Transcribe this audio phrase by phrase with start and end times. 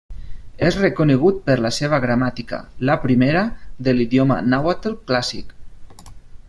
[0.69, 2.61] És reconegut per la seva gramàtica,
[2.91, 3.45] la primera,
[3.89, 5.59] de l'idioma nàhuatl clàssic.